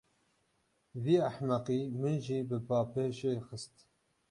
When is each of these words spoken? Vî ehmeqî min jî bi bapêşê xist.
Vî 1.03 1.15
ehmeqî 1.29 1.81
min 2.01 2.17
jî 2.25 2.39
bi 2.49 2.57
bapêşê 2.67 3.33
xist. 3.47 3.73